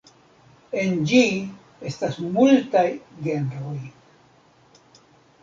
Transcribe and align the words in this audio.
En 0.83 0.95
ĝi 1.11 1.19
estas 1.89 2.17
multaj 2.39 2.87
genroj. 3.29 3.77